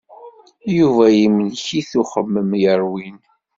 [0.77, 3.17] Yuba yemlek-it uxemmem yerwin.